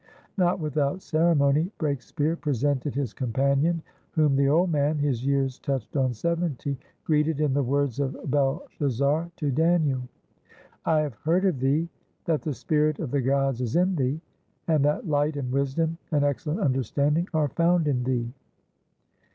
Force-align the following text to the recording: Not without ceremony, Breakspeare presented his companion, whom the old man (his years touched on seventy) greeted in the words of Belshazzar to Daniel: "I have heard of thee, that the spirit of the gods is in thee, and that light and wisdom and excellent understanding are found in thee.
Not 0.35 0.59
without 0.59 1.03
ceremony, 1.03 1.71
Breakspeare 1.77 2.35
presented 2.41 2.95
his 2.95 3.13
companion, 3.13 3.83
whom 4.13 4.35
the 4.35 4.49
old 4.49 4.71
man 4.71 4.97
(his 4.97 5.23
years 5.23 5.59
touched 5.59 5.95
on 5.95 6.11
seventy) 6.11 6.79
greeted 7.03 7.39
in 7.39 7.53
the 7.53 7.61
words 7.61 7.99
of 7.99 8.17
Belshazzar 8.31 9.29
to 9.35 9.51
Daniel: 9.51 10.01
"I 10.85 11.01
have 11.01 11.13
heard 11.17 11.45
of 11.45 11.59
thee, 11.59 11.87
that 12.25 12.41
the 12.41 12.55
spirit 12.55 12.97
of 12.97 13.11
the 13.11 13.21
gods 13.21 13.61
is 13.61 13.75
in 13.75 13.95
thee, 13.95 14.19
and 14.67 14.83
that 14.85 15.07
light 15.07 15.37
and 15.37 15.51
wisdom 15.51 15.99
and 16.11 16.25
excellent 16.25 16.61
understanding 16.61 17.27
are 17.35 17.49
found 17.49 17.87
in 17.87 18.03
thee. 18.03 18.33